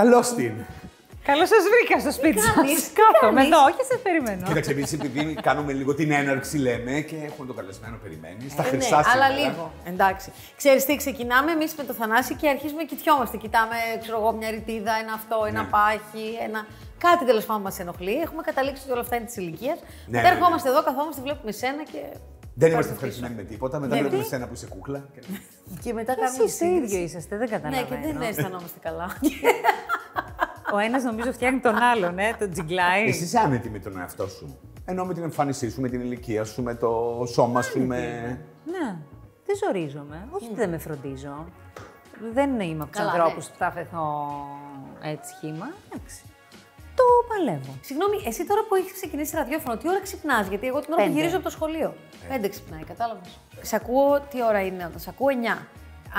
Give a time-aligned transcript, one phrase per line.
[0.00, 0.52] Καλώς την.
[1.30, 2.54] Καλώς σας βρήκα στο σπίτι σας.
[2.54, 4.42] κάνεις, τι Κάθομαι κάνεις; εδώ, όχι σε περιμένω.
[4.46, 8.52] Κοίταξε, εμείς επειδή κάνουμε λίγο την έναρξη, λέμε και έχουμε τον καλεσμένο περιμένεις.
[8.52, 9.24] Στα Ε, χρυσά ναι, σήμερα.
[9.24, 9.72] αλλά λίγο.
[9.92, 10.32] Εντάξει.
[10.56, 13.36] Ξέρεις τι, ξεκινάμε εμείς με το Θανάση και αρχίζουμε και κοιτιόμαστε.
[13.36, 15.68] Κοιτάμε, ξέρω εγώ, μια ρητίδα, ένα αυτό, ένα Ναι.
[15.68, 16.66] πάχη, ένα.
[16.98, 18.14] Κάτι τέλος πάντων μας ενοχλεί.
[18.26, 19.78] Έχουμε καταλήξει ότι όλα αυτά είναι της ηλικίας.
[19.80, 20.34] Ναι, Μετά ναι, ναι.
[20.36, 22.00] ερχόμαστε εδώ, καθόμαστε, βλέπουμε σένα και.
[22.58, 23.78] Δεν είμαστε Παίρνουμε ευχαριστημένοι με τίποτα.
[23.80, 25.00] Μετά Γιατί; βλέπουμε σένα που είσαι κούκλα.
[25.82, 26.42] Και μετά κάνουμε.
[26.44, 26.94] Εσείς το σύγκριση.
[26.94, 27.86] ίδιο είσαστε, δεν Ναι, καταλαβαίνω.
[28.12, 29.06] και δεν αισθανόμαστε καλά.
[30.74, 33.04] Ο ένας νομίζω φτιάχνει τον άλλον, ε, τον τζιγκλάει.
[33.08, 34.58] Εσύ είσαι άνετη με τον εαυτό σου.
[34.84, 37.98] Ενώ με την εμφάνισή σου, με την ηλικία σου, με το σώμα σου, με.
[38.64, 38.96] Ναι,
[39.46, 40.28] δεν ζορίζομαι.
[40.30, 41.46] Όχι ότι δεν με φροντίζω.
[42.32, 43.50] Δεν είμαι από τους Καλά, ανθρώπους ναι.
[43.50, 44.34] που θα φεθώ
[45.02, 45.68] έτσι χήμα.
[45.92, 46.22] Εντάξει.
[46.94, 47.74] Το παλεύω.
[47.80, 51.08] Συγγνώμη, εσύ τώρα που έχεις ξεκινήσει ραδιόφωνο, τι ώρα ξυπνάς, Γιατί εγώ την ώρα που
[51.08, 51.18] Πέντε.
[51.20, 51.94] γυρίζω από το σχολείο.
[52.28, 53.38] Πέντε ξυπνάει, κατάλαβες.
[53.60, 55.58] Σε ακούω τι ώρα είναι όταν σε ακούω; 9.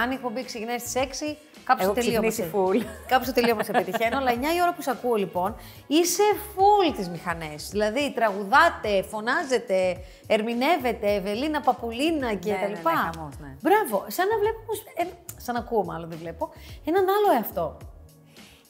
[0.03, 2.27] Αν η εκπομπή ξεκινάει στις 6, κάπου Έχω στο τελείωμα.
[2.27, 2.85] ξυπνήσει σε- full.
[3.07, 5.55] Κάπου στο τελείωμα σε πετυχαίνω, αλλά 9 η ώρα που σε ακούω λοιπόν,
[5.87, 6.23] είσαι
[6.55, 7.69] full τις μηχανές.
[7.69, 12.91] Δηλαδή τραγουδάτε, φωνάζετε, ερμηνεύετε, Ευελίνα, Παπουλίνα και Ναι, τα ναι, ναι, λοιπά.
[13.13, 13.55] χαμός, ναι.
[13.61, 15.03] Μπράβο, σαν να βλέπω, όμως, ε,
[15.37, 16.49] σαν να ακούω μάλλον δεν βλέπω,
[16.85, 17.77] έναν άλλο εαυτό.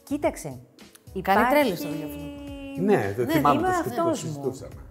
[0.04, 0.48] Κοίταξε.
[0.48, 0.60] Κάνει
[1.14, 2.26] υπάρχει- τρέλες στο ραδιόφωνο.
[2.80, 4.30] Ναι, δεν Ναι, θυμάμαι είμαι το ο σκεπτικό, αυτός μου.
[4.30, 4.82] συζητούσαμε.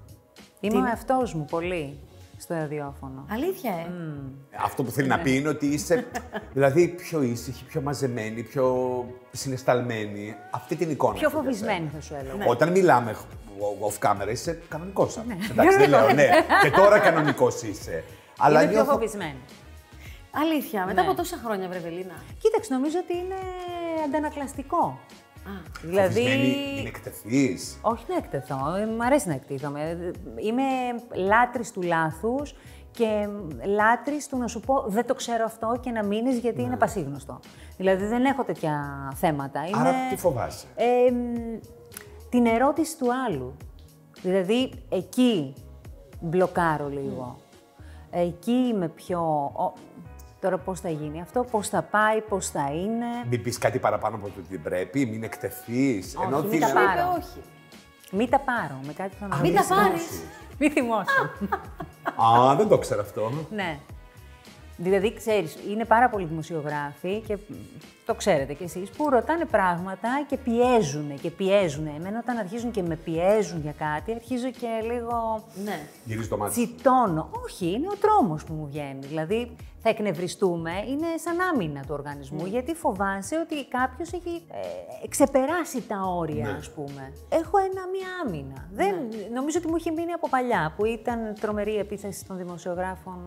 [0.60, 1.98] Είμαι ο εαυτός μου πολύ
[2.38, 3.26] στο ραδιόφωνο.
[3.30, 3.90] Αλήθεια, ε.
[4.64, 6.06] Αυτό που θέλει να πει είναι ότι είσαι
[6.54, 8.74] δηλαδή πιο ήσυχη, πιο μαζεμένη, πιο
[9.32, 10.36] συναισθαλμένη.
[10.50, 11.12] Αυτή την εικόνα.
[11.14, 11.90] Πιο έχω για φοβισμένη σένα.
[11.94, 12.34] θα σου έλεγα.
[12.34, 12.44] Ναι.
[12.48, 13.16] Όταν μιλάμε
[13.88, 15.16] off camera είσαι κανονικός.
[15.50, 16.28] Εντάξει, δεν λέω, ναι.
[16.62, 18.04] Και τώρα κανονικός είσαι.
[18.38, 19.38] Αλλά Είμαι πιο νιώθω- φοβισμένη.
[20.30, 21.08] Αλήθεια, μετά Ναι.
[21.08, 22.14] από τόσα χρόνια, Βρεβελίνα.
[22.38, 23.34] Κοίταξε, νομίζω ότι είναι
[24.04, 24.98] αντανακλαστικό.
[25.46, 26.20] Α, Δηλαδή.
[26.20, 27.78] Φοβισμένη, είναι εκτεθείς.
[27.82, 29.80] Όχι να εκτεθώ, ε, μ' αρέσει να εκτίθομαι.
[29.80, 29.96] Ε,
[30.46, 30.62] Είμαι
[31.26, 32.54] λάτρης του λάθους
[32.90, 33.28] και
[33.64, 37.40] λάτρης του να σου πω δεν το ξέρω αυτό και να μείνεις γιατί είναι πασίγνωστο.
[37.76, 38.82] Δηλαδή δεν έχω τέτοια
[39.14, 39.60] θέματα.
[39.60, 41.58] Άρα Είναι, τι φοβάσαι; ε, μ,
[42.28, 43.56] την ερώτηση του άλλου.
[44.22, 45.54] Δηλαδή εκεί
[46.20, 47.36] μπλοκάρω λίγο.
[48.10, 49.52] Εκεί είμαι πιο...
[50.36, 53.78] ο, τώρα πώς θα γίνει αυτό, πώς θα πάει, πώς θα είναι; Μην πεις κάτι
[53.78, 56.14] παραπάνω από το ότι πρέπει, μην εκτεθείς.
[56.16, 57.00] Όχι, Ενώ μην τι τα λέω- πάρω.
[57.00, 57.40] είπε όχι.
[58.10, 59.80] Μην τα πάρω, με κάτι θα με Μην τα ρωτήσει.
[59.82, 60.22] πάρεις.
[60.58, 61.22] Μη θυμώσω.
[62.50, 63.30] Α, δεν το ξέρω αυτό.
[63.50, 63.78] ναι.
[64.76, 67.36] Δηλαδή, ξέρεις, είναι πάρα πολλοί δημοσιογράφοι και
[68.06, 71.86] το ξέρετε κι εσείς που ρωτάνε πράγματα και πιέζουν και πιέζουν.
[71.86, 75.78] Εμένα όταν αρχίζουν και με πιέζουν για κάτι, αρχίζω και λίγο Ναι.
[76.04, 76.50] Γυρίζει το μάτι.
[76.52, 77.30] τσιτώνω.
[77.44, 79.06] Όχι, είναι ο τρόμος που μου βγαίνει.
[79.06, 84.42] Δηλαδή, θα εκνευριστούμε, είναι σαν άμυνα του οργανισμού, γιατί φοβάσαι ότι κάποιος έχει
[85.02, 86.56] ε, ξεπεράσει τα όρια, Ναι.
[86.58, 87.12] ας πούμε.
[87.28, 88.68] Έχω ένα μία άμυνα.
[88.72, 88.94] Δεν,
[89.34, 93.18] νομίζω ότι μου είχε μείνει από παλιά, που ήταν τρομερή επίθεση των δημοσιογράφων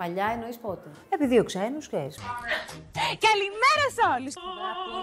[0.00, 2.20] Παλιά εννοείς πότε; επί δύο ξένους και έτσι.
[3.28, 4.34] Καλημέρα σε όλους!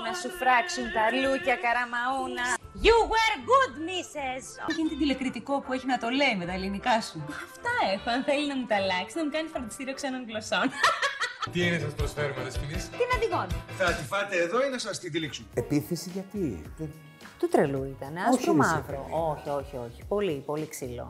[0.08, 2.46] Να σου φράξουν τα λούκια καραμαούνα.
[2.86, 4.44] You were good, misses!
[4.78, 7.18] Είναι την τηλεκριτικό που έχει να το λέει με τα ελληνικά σου;
[7.48, 8.08] Αυτά έχω.
[8.16, 10.66] Αν θέλει να μου τα αλλάξει, να μου κάνει φροντιστήριο ξένων γλωσσών.
[11.52, 12.84] Τι είναι σας προσφέρουμε, δεσποινής.
[13.02, 13.56] Την Αντιγόνη.
[13.80, 15.46] Θα τη φάτε εδώ ή να σας την τυλίξουν.
[15.64, 16.42] Επίθεση γιατί;
[16.78, 16.94] Δεν-
[17.40, 19.06] Του τρελού ήταν, άσπρο είναι μαύρο.
[19.08, 19.28] σίγουρο.
[19.32, 20.00] Όχι, όχι, όχι.
[20.08, 21.10] Πολύ, πολύ ξύλο.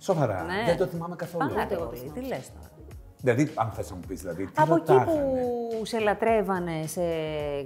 [0.00, 0.42] Σοβαρά.
[0.42, 0.62] Ναι.
[0.66, 1.48] Δεν το θυμάμαι καθόλου.
[1.48, 1.76] Πάρα αυτό.
[1.76, 2.10] πολύ.
[2.14, 2.70] Τι λες τώρα.
[3.26, 5.20] Δηλαδή, αν θες να μου πεις, δηλαδή, τι Από εκεί ρωτάγανε;
[5.78, 7.64] που σε λατρεύανε, σε ε,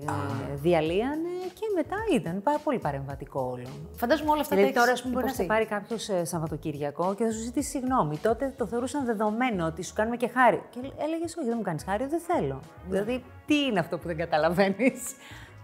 [0.55, 3.69] διαλύανε και μετά ήταν πάρα πολύ παρεμβατικό όλο.
[3.97, 5.67] Φαντάζομαι όλα αυτά Δηλαδή τα τώρα, έχεις ας πούμε, μπορεί να σε υποστεί.
[5.67, 8.17] πάρει κάποιος Σαββατοκύριακο και θα σου ζητήσει συγγνώμη.
[8.17, 10.63] Τότε το θεωρούσαν δεδομένο ότι σου κάνουμε και χάρη.
[10.71, 12.55] Και έλεγες, Όχι, δεν μου κάνεις χάρη, δεν θέλω.
[12.55, 12.91] Ναι.
[12.91, 15.01] Δηλαδή, τι είναι αυτό που δεν καταλαβαίνεις;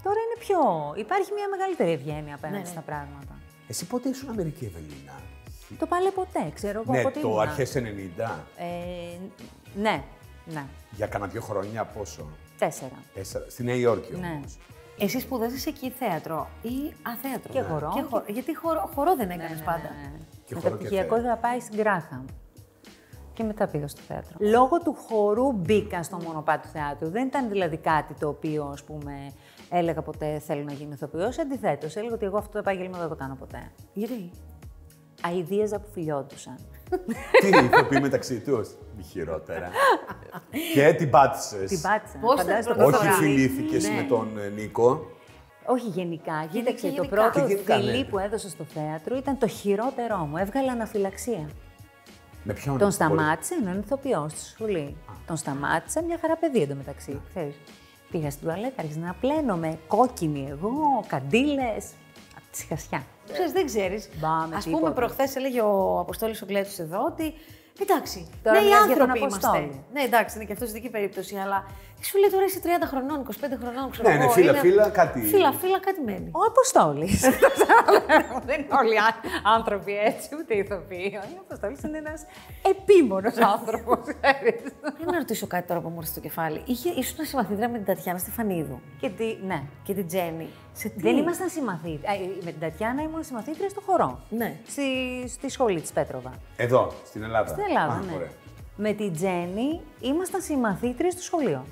[0.02, 0.58] Τώρα είναι πιο.
[1.04, 2.74] Υπάρχει μια μεγαλύτερη ευγένεια απέναντι Ναι, ναι.
[2.74, 3.34] στα πράγματα.
[3.68, 5.14] Εσύ πότε ήσουν Αμερική, Ευελίνα;
[5.78, 7.42] Το πάλε ποτέ, ξέρω εγώ Ναι, πότε το ήμουνα.
[7.42, 8.44] αρχές 90.
[8.56, 8.64] Ε,
[9.80, 10.02] ναι,
[10.44, 10.64] ναι.
[10.90, 12.26] Για κάνα δύο χρόνια πόσο;
[12.58, 12.94] Τέσσερα.
[13.14, 13.44] Τέσσερα.
[13.48, 14.26] Στη Νέα Υόρκη Ναι.
[14.36, 14.58] όμως.
[14.98, 17.92] Εσύ σπουδάζεις εκεί θέατρο ή αθέατρο; Και χορό.
[17.94, 19.78] Και χο- Γιατί χορό, χορό δεν έκανες Ναι, ναι, πάντα.
[20.02, 20.18] ναι, ναι.
[20.44, 21.26] Και χορό και Μεταπτυχιακό θέατρο.
[21.30, 22.24] είχα πάει στην Γκράχαμ.
[23.32, 24.36] Και μετά πήγα στο θέατρο.
[24.38, 27.08] Λόγω του χορού μπήκα στο μονοπάτι του θεάτρου.
[27.10, 29.32] Δεν ήταν δηλαδή κάτι το οποίο, ας πούμε,
[29.70, 31.38] έλεγα ποτέ θέλω να γίνω ηθοποιός.
[31.38, 33.70] Αντιθέτως, έλεγα ότι εγώ αυτό το επάγγελμα δεν το κάνω ποτέ.
[33.92, 34.30] Γιατί;
[35.22, 36.56] Αηδίαζα που φιλιόντουσαν.
[37.40, 39.70] Τι ηθοποιοί μεταξύ τους; Μη χειρότερα.
[40.74, 41.68] και την πάτησες.
[41.70, 42.18] Την πάτησα.
[42.20, 43.36] Πώς θα Φαντάζεσαι την το Όχι πρώτο φιλί.
[43.48, 43.94] φιλήθηκες Ναι.
[43.94, 45.06] με τον ε, Νίκο.
[45.66, 46.48] Όχι γενικά.
[46.52, 47.08] Κοίταξε, το γενικά.
[47.16, 48.04] πρώτο Και γενικά, φιλί ναι.
[48.04, 50.36] που έδωσα στο θέατρο ήταν το χειρότερό μου.
[50.36, 51.48] Έβγαλα αναφυλαξία.
[52.42, 52.78] Με ποιον.
[52.78, 54.96] Τον σταμάτησε, ενώ είναι ηθοποιό στη σχολή.
[55.08, 55.12] Ah.
[55.26, 57.20] Τον σταμάτησε μια χαρά παιδί εντωμεταξύ.
[57.28, 57.54] Ξέρεις.
[58.10, 60.70] Πήγα στην τουαλέτα, άρχισα να πλένομαι, κόκκινη εγώ,
[61.06, 61.84] καντήλες.
[62.36, 63.02] Από τη σιχασιά.
[63.32, 64.08] Ξέρεις, δεν ξέρεις.
[64.20, 64.92] Μπα, με Ας πούμε, τίποτα.
[64.92, 67.34] προχθές έλεγε ο Αποστόλης ο Κλέτσος εδώ ότι
[67.82, 68.28] Εντάξει.
[68.42, 69.46] Τώρα ναι, οι μιλάς για τον άνθρωποι είμαστε.
[69.46, 69.84] Αποστόλη.
[69.92, 71.36] Ναι, εντάξει, είναι και αυτός σε δική περίπτωση.
[71.36, 71.64] Αλλά
[72.00, 73.32] σου λέει τώρα είσαι 30 χρονών, 25
[73.62, 76.28] χρονών, ξέρω Ναι, εγώ, ναι, φύλλα, είναι- φύλλα, κάτι- Φύλλα, φύλλα, κάτι μένει.
[76.32, 77.08] Ο Αποστόλη.
[78.48, 79.20] Δεν είναι όλοι ά-
[79.56, 81.18] άνθρωποι έτσι, ούτε ηθοποιοί.
[81.36, 82.22] Ο Αποστόλη είναι ένας
[82.72, 84.60] επίμονος άνθρωπος, ξέρεις.
[84.80, 86.62] Πρέπει να ρωτήσω κάτι τώρα που μου έρθει στο κεφάλι.
[86.66, 89.62] Είχε, ήσουν συμμαθήτρια με την Τατιάνα Στεφανίδου; Και τι, ναι.
[89.82, 90.48] και την Τζέννη.
[90.72, 92.10] Σε τι; Δεν ήμασταν συμμαθήτρια.
[92.44, 94.18] Με την Τατιάνα ήμουν συμμαθήτρια στο χορό.
[94.28, 94.56] Ναι.
[94.66, 94.82] Στη,
[95.28, 96.32] στη σχολή της Πέτροβα.
[96.56, 97.46] Εδώ, στην Ελλάδα.
[97.48, 98.12] Στην Ελλάδα, Α, ναι.
[98.16, 98.30] ωραία.
[98.76, 101.64] Με την Τζέννη ήμασταν συμμαθήτριες στο σχολείο.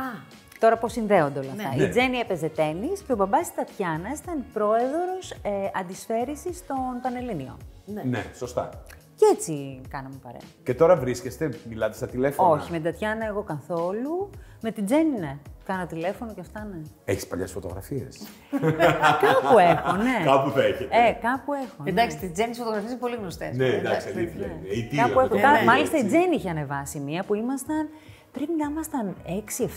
[0.00, 1.74] Α, Τώρα πώς συνδέονται όλα αυτά.
[1.76, 1.84] Ναι.
[1.84, 7.56] Η Τζέννη έπαιζε τέννη και ο μπαμπάς της Τατιάνας ήταν πρόεδρος ε, αντισφαίρησης των Πανελληνίων.
[8.04, 8.70] Ναι, σωστά.
[9.16, 10.40] Και έτσι κάναμε παρέα.
[10.62, 14.30] Και τώρα βρίσκεστε, μιλάτε στα τηλέφωνα; Όχι, με την Τατιάνα εγώ καθόλου.
[14.60, 15.36] Με την Τζέννη, ναι.
[15.64, 16.80] Κάνα τηλέφωνο και αυτά, ναι.
[17.04, 18.18] Έχεις παλιές φωτογραφίες;
[19.24, 20.24] κάπου έχω, ναι.
[20.24, 20.96] Κάπου θα έχετε.
[21.08, 21.82] Ε, κάπου έχω.
[21.82, 21.90] ναι.
[21.90, 23.56] εντάξει, την Τζέννη φωτογραφίες είναι πολύ γνωστές.
[23.56, 24.74] Ναι, εντάξει, αλήθεια είναι.
[24.74, 25.28] Η τύλα Κάπου με έχω.
[25.34, 26.10] το Κα- χέρι, Μάλιστα η έτσι.
[26.12, 27.88] Τζέννη είχε ανεβάσει μία που ήμασταν.
[28.36, 29.14] Πρέπει να ήμασταν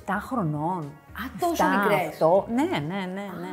[0.07, 0.79] 6-7 χρονών.
[1.19, 2.17] Α, τόσο 7, μικρές.
[2.19, 2.43] 8.
[2.55, 3.25] Ναι, ναι, ναι.
[3.41, 3.51] ναι.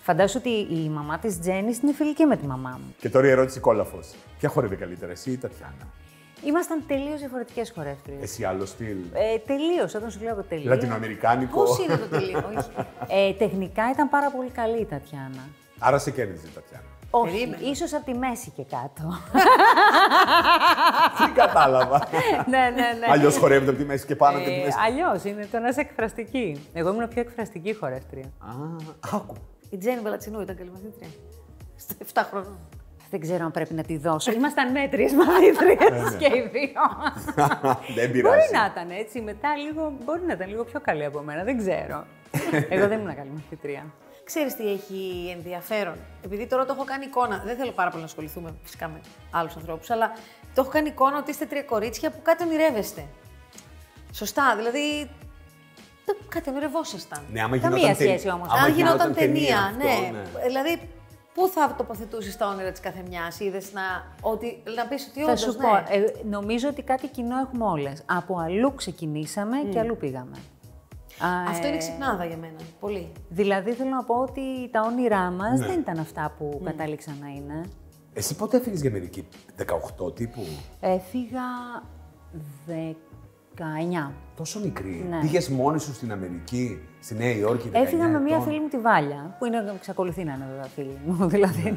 [0.00, 2.94] Φαντάσου ότι η μαμά της Τζέννη είναι φίλη και με τη μαμά μου.
[2.98, 4.14] Και τώρα η ερώτηση κόλαφος.
[4.38, 5.86] Ποια χορεύει καλύτερα, εσύ ή η Τατιάνα;
[6.44, 8.22] Ήμασταν τελείως διαφορετικές χορεύτριες.
[8.22, 10.66] Εσύ άλλο στυλ; Ε, τελείως, όταν σου λέω εγώ τελείως.
[10.66, 12.70] Λατινοαμερικάνικο; Πώς είναι το τελείω, όχι.
[13.08, 15.44] Ε, τεχνικά ήταν πάρα πολύ καλή η Τατιάνα.
[15.78, 16.84] Άρα σε κέρδιζε η Τατιάνα.
[17.14, 17.62] Όχι, Περίμενε.
[17.64, 19.18] ίσως από τη μέση και κάτω.
[21.26, 22.08] Τι κατάλαβα.
[22.46, 23.06] ναι, ναι, ναι.
[23.10, 24.76] Αλλιώς χορεύετε από τη μέση και πάνω και από τη Ε, μέση.
[24.86, 26.68] Αλλιώς είναι το να είσαι εκφραστική.
[26.72, 28.24] Εγώ ήμουν πιο εκφραστική χορεύτρια.
[28.38, 28.52] Α,
[29.14, 29.34] άκου.
[29.70, 31.08] Η Τζέννη Βαλατσινού ήταν καλή μαθήτρια.
[31.76, 32.58] Στα 7 χρονών.
[33.10, 34.32] Δεν ξέρω αν πρέπει να τη δώσω.
[34.38, 36.82] Ήμασταν μέτριες μαθήτριες και οι δύο.
[37.96, 38.52] Δεν μπορεί πειράζει.
[38.52, 39.20] να ήταν έτσι.
[39.20, 41.44] Μετά λίγο, μπορεί να ήταν λίγο πιο καλή από μένα.
[41.44, 42.04] Δεν ξέρω.
[42.74, 43.84] Εγώ δεν ήμουν καλή μαθήτρια.
[44.24, 47.42] Ξέρεις τι έχει ενδιαφέρον; Επειδή τώρα το έχω κάνει εικόνα.
[47.46, 50.10] Δεν θέλω πάρα πολύ να ασχοληθούμε φυσικά με άλλους ανθρώπους, αλλά
[50.54, 53.04] το έχω κάνει εικόνα ότι είστε τρία κορίτσια που κάτι ονειρεύεστε.
[54.12, 55.00] Σωστά, δηλαδή.
[56.04, 57.22] ε, Κάτι ονειρευόσασταν.
[57.32, 58.48] Ναι, άμα Καμία γινόταν τε- σχέση όμως.
[58.50, 60.22] άμα Αν γινόταν ταινία, αυτό, ναι.
[60.46, 60.88] Δηλαδή,
[61.34, 63.82] πού θα τοποθετούσες τα όνειρα της καθεμιά, είδες να,
[64.20, 65.56] ότι, να πεις ότι Θα όντως, σου ναι.
[65.68, 68.02] πω, ε, νομίζω ότι κάτι κοινό έχουμε όλες.
[68.06, 70.36] Από αλλού ξεκινήσαμε και αλλού πήγαμε.
[71.18, 72.58] Α, Αυτό ε, είναι ξυπνάδα για μένα.
[72.80, 73.12] Πολύ.
[73.28, 77.62] Δηλαδή θέλω να πω ότι τα όνειρά μας δεν ήταν αυτά που κατάληξαν να είναι.
[78.12, 79.28] Εσύ πότε έφυγες για Αμερική,
[80.06, 80.40] 18 τύπου;
[80.80, 81.42] Έφυγα
[82.66, 84.12] 19.
[84.36, 85.06] Τόσο μικρή.
[85.10, 85.20] Ναι.
[85.20, 87.70] Πήγες μόνη σου στην Αμερική, στη Νέα Υόρκη.
[87.72, 90.64] 19 Έφυγα με μία ετών; φίλη μου τη Βάλια, που είναι, εξακολουθεί να είναι βέβαια
[90.64, 91.72] φίλη μου, δηλαδή.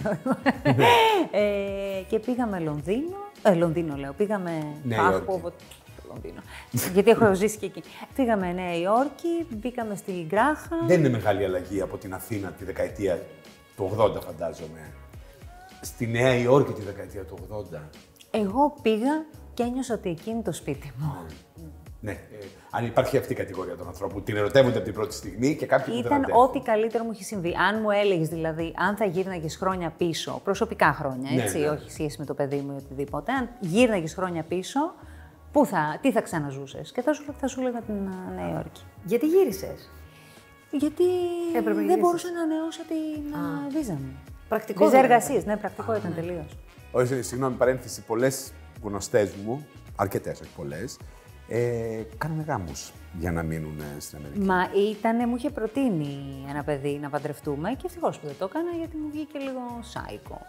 [1.31, 4.51] ε, και πήγαμε Λονδίνο, ε, Λονδίνο λέω, πήγαμε
[4.83, 5.23] Νέα
[6.15, 6.33] Αχ, Υόρκη.
[6.33, 6.93] πω, πω, το Λονδίνο.
[6.93, 7.83] Γιατί έχω ζήσει και εκεί.
[8.15, 10.77] Πήγαμε Νέα Υόρκη, μπήκαμε στη Γκράχα.
[10.87, 13.19] Δεν είναι μεγάλη αλλαγή από την Αθήνα τη δεκαετία
[13.75, 14.93] του 80, φαντάζομαι.
[15.81, 17.37] Στη Νέα Υόρκη τη δεκαετία του
[17.73, 17.79] 80.
[18.31, 21.13] Εγώ πήγα και ένιωσα ότι εκεί είναι το σπίτι μου.
[22.01, 22.17] Ναι, ε,
[22.71, 25.65] αν υπάρχει αυτή η κατηγορία των ανθρώπων που την ερωτεύονται από την πρώτη στιγμή και
[25.65, 26.43] κάποιοι που δεν Ήταν αντέχουν.
[26.43, 27.53] ό,τι καλύτερο μου είχε συμβεί.
[27.69, 31.69] Αν μου έλεγες δηλαδή, αν θα γύρναγες χρόνια πίσω, προσωπικά χρόνια, Ναι, έτσι, ναι.
[31.69, 34.79] όχι σχέση με το παιδί μου ή οτιδήποτε, αν γύρναγες χρόνια πίσω,
[35.55, 38.81] πού θα, τι θα ξαναζούσες; Και θα σου, θα σου λέγα την α, Νέα Υόρκη.
[39.03, 39.91] Γιατί γύρισες;
[40.71, 41.03] Γιατί
[41.55, 42.01] Έπρεπε να δεν γυρίσεις.
[42.01, 44.13] μπορούσα να ανανεώσω την α, βίζα μου.
[44.49, 44.85] Πρακτικό.
[44.85, 45.13] Βίζα δηλαδή.
[45.13, 46.57] εργασία, ναι, πρακτικό ήταν τελείως.
[46.91, 48.01] Όχι, συγγνώμη, παρένθεση.
[48.01, 48.51] Πολλές
[48.83, 50.97] γνωστές μου, αρκετές, όχι πολλές,
[51.47, 54.39] ε, κάνανε γάμους για να μείνουν ε, στην Αμερική.
[54.39, 58.71] Μα ήταν, μου είχε προτείνει ένα παιδί να παντρευτούμε και ευτυχώς που δεν το έκανα
[58.77, 60.41] γιατί μου βγήκε λίγο σάικο.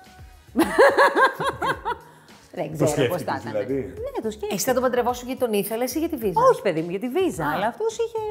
[2.63, 3.53] δεν ξέρω πώ σκέφτηκες θα ήταν.
[3.53, 4.55] δηλαδή; Ναι, το σκέφτηκα.
[4.55, 7.03] Εσύ θα τον παντρευόσου γιατί τον ήθελε ή για τη βίζα; Όχι, παιδί μου, για
[7.05, 7.45] τη βίζα.
[7.55, 8.23] Αλλά αυτός είχε,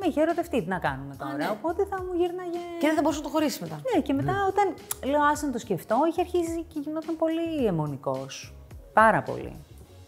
[0.00, 0.58] με είχε ερωτευτεί.
[0.62, 1.50] Τι να κάνουμε τώρα.
[1.56, 2.62] Οπότε θα μου γύρναγε.
[2.80, 3.76] Και δεν θα μπορούσε να το χωρίσει μετά.
[3.88, 4.66] Ναι, και μετά όταν
[5.10, 8.54] λέω άσε να το σκεφτώ, είχε αρχίσει και γινόταν πολύ αιμονικός.
[8.92, 9.52] Πάρα πολύ.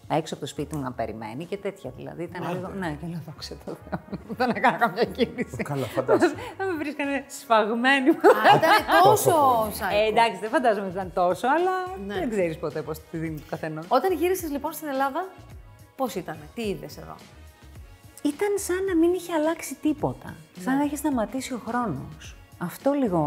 [0.08, 2.22] Έξω από το σπίτι μου να περιμένει και τέτοια δηλαδή.
[2.22, 2.68] Ήταν λίγο.
[2.78, 3.98] Ναι, και λέω δόξα τω Θεώ.
[4.38, 5.62] Δεν έκανα καμιά κίνηση.
[5.62, 6.28] Καλά, φαντάσου.
[6.56, 8.08] Θα με βρίσκανε σφαγμένη.
[8.10, 8.14] Α,
[8.56, 9.32] ήταν τόσο
[9.72, 9.96] σάικο.
[10.04, 12.14] Ε, εντάξει, δεν φαντάζομαι ότι ήταν τόσο, αλλά Ναι.
[12.14, 13.84] δεν ξέρεις ποτέ πώς τη δίνει του καθενός.
[13.88, 15.26] Όταν γύρισες λοιπόν στην Ελλάδα,
[15.96, 17.14] πώς ήταν, τι είδες εδώ;
[18.22, 20.34] Ήταν σαν να μην είχε αλλάξει τίποτα.
[20.60, 22.36] Σαν να είχε σταματήσει ο χρόνος.
[22.58, 23.20] Αυτό λίγο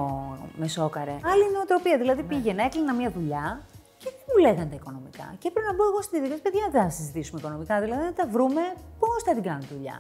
[0.58, 1.12] με σόκαρε.
[1.12, 1.98] Άλλη νοοτροπία.
[1.98, 3.62] Δηλαδή πήγαινα, έκλεινα μια δουλειά
[4.02, 5.28] και δεν μου λέγανε τα οικονομικά.
[5.40, 6.44] Και έπρεπε να μπω εγώ στη δικασία.
[6.46, 7.76] Παιδιά, δεν θα συζητήσουμε οικονομικά.
[7.82, 8.64] Δηλαδή να τα βρούμε
[9.00, 9.98] πώς θα την κάνουμε τη δουλειά.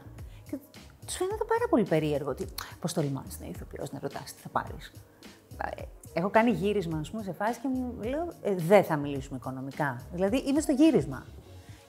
[0.50, 0.56] Και
[1.06, 2.46] τους φαίνεται πάρα πολύ περίεργο ότι
[2.82, 4.91] πώς το λιμάνι να ηθοποιό να ρωτάς τι θα πάρεις.
[6.13, 10.01] Έχω κάνει γύρισμα, ας πούμε, σε φάση και μου λέω: ε, Δεν θα μιλήσουμε οικονομικά.
[10.13, 11.25] Δηλαδή είμαι στο γύρισμα.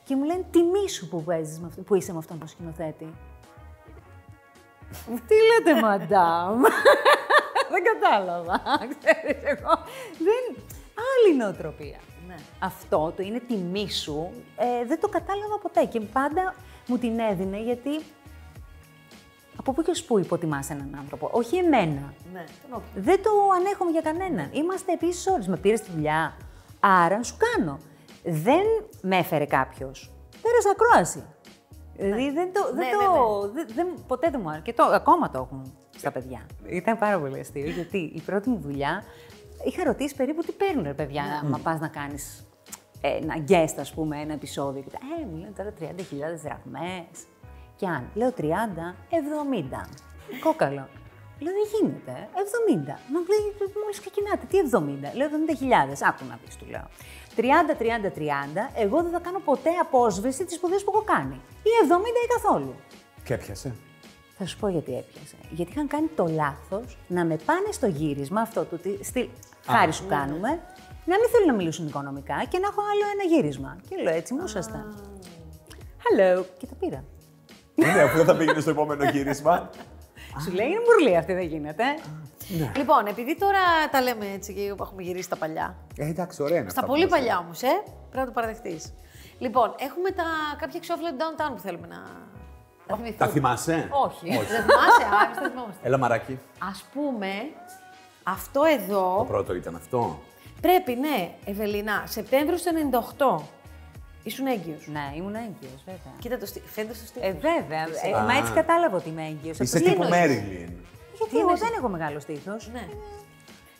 [0.04, 3.14] Και μου λένε τιμή σου που, παίζεις με αυτό, που είσαι με αυτόν τον σκηνοθέτη.
[5.26, 6.60] Τι λέτε, μαντάμ;
[7.72, 8.60] δεν κατάλαβα.
[8.98, 9.74] Ξέρεις, εγώ.
[10.18, 10.64] Δεν...
[11.00, 11.98] Άλλη νοοτροπία.
[12.26, 12.34] Ναι.
[12.58, 14.30] Αυτό το είναι τιμή σου.
[14.56, 16.54] Ε, δεν το κατάλαβα ποτέ και πάντα
[16.86, 17.90] μου την έδινε γιατί.
[19.56, 21.28] Από πού και ως πού υποτιμάς έναν άνθρωπο.
[21.32, 22.14] Όχι εμένα.
[22.32, 23.02] Ναι, τον όποιο.
[23.02, 24.48] Δεν το ανέχομαι για κανέναν.
[24.52, 25.48] Είμαστε επίσης όρει.
[25.48, 26.36] Με πήρες στη δουλειά.
[26.80, 27.78] Άρα να σου κάνω.
[28.24, 28.62] Δεν
[29.02, 30.10] με έφερε κάποιος.
[30.42, 31.24] Πέρασα ακρόαση.
[31.96, 32.60] Δηλαδή δεν το.
[32.74, 34.62] Ναι, δεν ναι, το δεν, δεν- ποτέ δεν μου άρεσε.
[34.64, 36.46] Και το, ακόμα το έχουν στα παιδιά.
[36.66, 39.04] Ήταν πάρα πολύ αστείο γιατί η πρώτη μου δουλειά
[39.64, 42.46] είχα ρωτήσει περίπου τι παίρνουν ρε παιδιά, άμα πας να κάνεις
[43.00, 44.82] ένα guest, ας πούμε, ένα επεισόδιο.
[44.82, 47.18] Και τα, ε, μου λένε τώρα 30.000 δραχμές.
[47.76, 49.88] Και αν λέω 30, 70.
[50.40, 50.88] Κόκαλο.
[51.42, 52.28] Λέω δεν γίνεται.
[52.34, 52.98] 70.
[53.12, 53.42] Μα μου λέει
[53.82, 54.46] μόλις ξεκινάτε.
[54.50, 55.14] Τι 70.
[55.14, 56.02] Λέω 70.000.
[56.08, 56.86] Άκου να δεις, του λέω.
[57.36, 58.70] 30, 30, 30.
[58.74, 61.34] Εγώ δεν θα κάνω ποτέ απόσβεση τη σπουδές που έχω κάνει.
[61.62, 62.74] Ή 70 ή καθόλου.
[63.24, 63.74] Και έπιασε.
[64.38, 65.36] Θα σου πω γιατί έπιασε.
[65.50, 68.78] Γιατί είχαν κάνει το λάθος να με πάνε στο γύρισμα αυτό του.
[68.78, 69.30] τι- Στη...
[69.70, 70.48] Χάρη σου κάνουμε.
[71.04, 73.76] Να μην θέλουν να μιλήσουν οικονομικά και να έχω άλλο ένα γύρισμα.
[73.88, 74.94] Και λέω έτσι μου ήσασταν.
[76.04, 76.44] Hello.
[76.58, 77.04] Και το πήρα.
[77.74, 79.70] Ναι, αφού δεν θα πήγαινες στο επόμενο γύρισμα.
[80.44, 81.84] Σου λέει είναι μπουρλή αυτή, δεν γίνεται.
[82.76, 83.58] Λοιπόν, επειδή τώρα
[83.90, 85.76] τα λέμε έτσι και έχουμε γυρίσει τα παλιά.
[85.96, 87.82] Ε, εντάξει, ωραία είναι Στα αυτά που πολύ μας παλιά όμως, ε.
[88.10, 88.92] Πρέπει να το παραδεχτείς.
[89.38, 90.24] Λοιπόν, έχουμε τα
[90.58, 92.00] κάποια εξώφυλλα του downtown που θέλουμε να.
[92.86, 93.26] Να θυμηθούμε.
[93.26, 94.28] Τα θυμάσαι; Όχι.
[94.28, 95.86] Δεν θυμάσαι, άρα δεν θυμόμαστε.
[95.86, 96.38] Έλα, μαράκι.
[96.58, 97.30] Α πούμε,
[98.22, 100.18] αυτό Το εδώ πρώτο ήταν αυτό.
[100.60, 102.70] πρέπει, ναι, Ευελίνα, Σεπτέμβριος του
[103.16, 103.42] 98.
[104.22, 104.86] Ήσουν έγκυος.
[104.86, 106.12] Ναι, ήμουν έγκυος, βέβαια.
[106.18, 106.60] Κοίτα το στή...
[106.66, 107.26] φαίνεται στο στήθο.
[107.26, 107.82] Ε, βέβαια.
[107.82, 109.58] Ε, μα έτσι κατάλαβα ότι είμαι έγκυος.
[109.58, 110.72] Είσαι τύπου Μέριλιν.
[111.18, 112.70] Γιατί εγώ δεν έχω μεγάλο στήθος.
[112.72, 112.88] Ναι.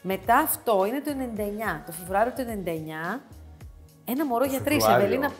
[0.02, 1.80] Μετά αυτό είναι το 99.
[1.86, 2.62] Το Φεβρουάριο του
[3.16, 3.20] 99,
[4.04, 5.04] ένα μωρό για τρει, Φεβρουάριο.
[5.06, 5.30] Ευελίνα.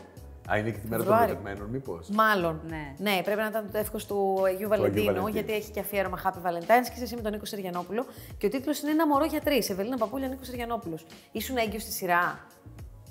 [0.53, 1.35] Α, είναι και τη μέρα των Φεβρουάριο.
[1.35, 2.09] ερωτευμένων, μήπως.
[2.09, 2.61] Μάλλον.
[2.99, 3.21] Ναι.
[3.25, 5.29] πρέπει να ήταν το εύχο του Αγίου Βαλεντίνου, Βαλεντίνου.
[5.29, 8.07] γιατί έχει και αφιέρωμα Happy Valentine's και είσαι εσύ με τον Νίκο Σεριανόπουλο.
[8.39, 9.71] Και ο τίτλος είναι Ένα μωρό για τρεις.
[9.71, 11.07] Ευελίνα Παπούλια, Νίκος Σεριανόπουλος.
[11.33, 12.39] Ήσουν έγκυος στη σειρά.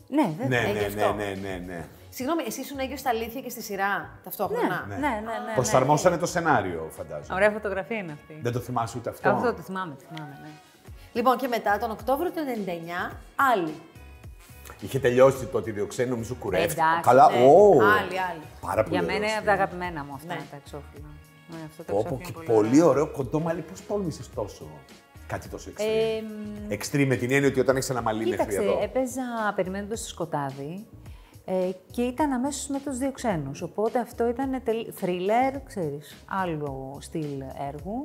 [0.08, 0.62] Ναι, βέβαια.
[0.62, 1.14] Ναι, Έχει ναι, αυτό.
[1.14, 1.86] ναι, ναι, ναι, ναι.
[2.10, 4.86] Συγγνώμη, εσύ ήσουν έγκυος στα αλήθεια και στη σειρά ταυτόχρονα.
[4.88, 5.08] Ναι, ναι, ναι.
[5.18, 5.54] ναι.
[5.56, 7.34] Προσαρμόσανε το σενάριο, φαντάζομαι.
[7.36, 8.40] Ωραία φωτογραφία είναι αυτή.
[8.42, 9.30] Δεν το θυμάσαι ούτε αυτό.
[9.30, 10.50] Αυτό το θυμάμαι, το θυμάμαι, ναι.
[11.14, 12.40] Λοιπόν, και μετά τον Οκτώβριο του
[13.12, 13.16] 99,
[13.54, 13.74] άλλη.
[14.82, 16.82] Είχε τελειώσει το ότι διοξένει, νομίζω κουρεύτηκε.
[16.82, 17.46] Εντάξει, Καλά, ναι.
[17.46, 17.72] ω.
[17.72, 18.42] Άλλη, άλλη.
[18.62, 19.62] Πάρα πολύ Για μένα ωραίος είναι από τα στυλ.
[19.62, 20.42] αγαπημένα μου αυτά Ναι.
[20.52, 21.10] τα εξώφυλλα.
[21.52, 23.62] Ναι, αυτό το Πω, πω, εξώφυλλο και είναι πολύ ωραίο κοντό μαλλί.
[23.62, 24.68] Πώς τόλμησες τόσο
[25.28, 26.74] κάτι τόσο extreme.
[26.74, 28.80] extreme με την έννοια ότι όταν έχεις ένα μαλλί μέχρι Κοίταξε, εδώ.
[28.84, 30.86] έπαιζα περιμένοντας το σκοτάδι
[31.52, 33.62] ε, και ήταν αμέσως με τους δύο ξένους.
[33.62, 34.62] Οπότε αυτό ήταν
[34.94, 38.04] θρίλερ, ξέρεις, άλλο στυλ έργου.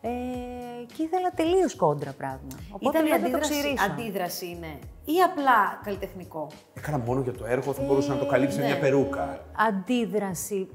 [0.00, 0.10] Ε,
[0.94, 2.56] και ήθελα τελείως κόντρα πράγμα.
[2.70, 3.84] Οπότε Ήταν η λέω, θα το αντίδραση, ξυρίσω.
[3.84, 8.56] αντίδραση είναι; Ή απλά καλλιτεχνικό; Έκανα μόνο για το έργο, θα μπορούσε να το καλύψει
[8.56, 8.68] με ναι.
[8.70, 9.44] μια περούκα.
[9.68, 10.68] Αντίδραση.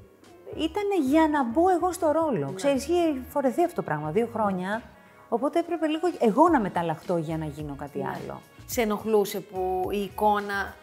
[0.57, 2.51] Ήταν για να μπω εγώ στο ρόλο.
[2.55, 4.81] Ξέρεις, είχε φορεθεί αυτό το πράγμα δύο χρόνια.
[5.29, 8.41] Οπότε έπρεπε λίγο εγώ να μεταλλαχτώ για να γίνω κάτι άλλο.
[8.65, 10.75] Σε ενοχλούσε που η εικόνα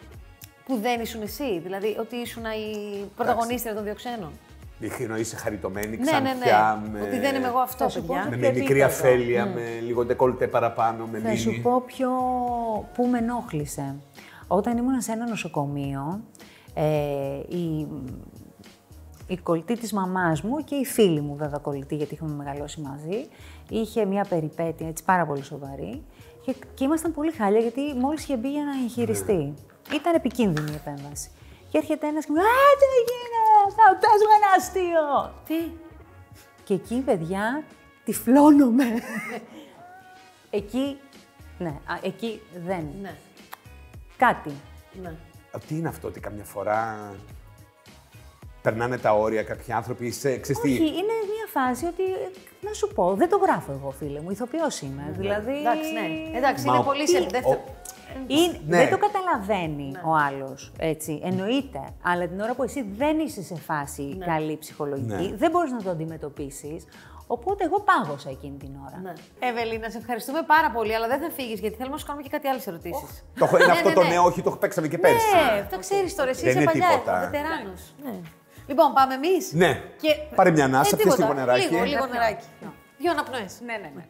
[0.65, 4.31] που δεν ήσουν εσύ, δηλαδή ότι ήσουν η πρωταγωνίστρια των δύο ξένων.
[4.79, 6.23] Είχε να είσαι χαριτωμένη, Ναι, ναι, ναι.
[6.29, 7.01] ξανθιά, με...
[7.01, 8.29] Ότι δεν είμαι εγώ αυτός, Θα σου πω παιδιά.
[8.29, 8.85] με ποιο μια μικρή επίπεδο.
[8.85, 11.37] αφέλεια, με λίγο ντεκόλτε παραπάνω, με Θα μίνι.
[11.39, 12.09] σου πω ποιο,
[12.93, 13.95] πού με ενόχλησε.
[14.47, 16.23] Όταν ήμουν σε ένα νοσοκομείο,
[16.73, 16.83] ε,
[17.47, 17.87] η,
[19.27, 23.27] η κολλητή της μαμάς μου και η φίλη μου βέβαια κολλητή, γιατί είχαμε μεγαλώσει μαζί,
[23.69, 26.03] είχε μια περιπέτεια έτσι πάρα πολύ σοβαρή
[26.45, 29.53] και, και ήμασταν πολύ χάλια γιατί μόλις είχε μπει για να εγχειριστεί.
[29.93, 31.29] Ήταν επικίνδυνη η επέμβαση.
[31.69, 35.33] Και έρχεται ένας και μου λέει «Α, τι γίνεται, θα παίζουμε ένα αστείο».
[35.47, 35.71] Τι;
[36.63, 37.63] Και εκεί, παιδιά,
[38.05, 38.85] τυφλώνομαι.
[40.49, 40.97] εκεί,
[41.57, 42.87] ναι, α, εκεί δεν.
[43.01, 43.15] Ναι.
[44.17, 44.51] Κάτι.
[45.01, 45.09] ναι.
[45.51, 47.11] Α, Τι είναι αυτό, ότι καμιά φορά
[48.61, 52.29] περνάνε τα όρια κάποιοι άνθρωποι, είσαι, ξέρεις τι, Όχι, είναι μια φάση ότι, ε,
[52.61, 55.13] να σου πω, δεν το γράφω εγώ, φίλε μου, ηθοποιός είμαι.
[55.17, 55.57] Δηλαδή...
[55.59, 56.37] Εντάξει, ναι.
[56.37, 57.49] Εντάξει, Μα είναι ο- πολύ τι- σε δεύτερο.
[57.67, 57.73] ο-
[58.27, 58.77] Είναι- Ναι.
[58.77, 61.81] Δεν το καταλαβαίνει ο άλλος, έτσι, εννοείται.
[62.03, 65.35] Αλλά την ώρα που εσύ δεν είσαι σε φάση καλή ψυχολογική, Ναι.
[65.35, 66.85] δεν μπορείς να το αντιμετωπίσεις.
[67.27, 68.99] Οπότε εγώ πάγωσα εκείνη την ώρα.
[69.03, 69.13] Ναι.
[69.49, 72.29] Εύελίνα, σε ευχαριστούμε πάρα πολύ, αλλά δεν θα φύγεις γιατί θέλουμε να σου κάνουμε και
[72.35, 73.23] κάτι άλλες ερωτήσεις.
[73.39, 75.25] το έχω, είναι αυτό το νέο, όχι, το παίξαμε και πέρσι.
[75.35, 77.19] Ναι, το ξέρεις τώρα, εσύ Δεν είσαι είναι παλιά, τίποτα.
[77.31, 77.81] βετεράνος.
[78.03, 78.13] Ναι.
[78.67, 79.51] Λοιπόν, πάμε εμείς.
[79.53, 79.81] Ναι.
[80.35, 81.67] Πάρε μια ανάσα, πιες λίγο νεράκι.
[81.73, 82.45] Λίγο, λίγο νεράκι.
[82.97, 83.59] Δύο αναπνοές.
[83.65, 84.03] Ναι, ναι, ναι.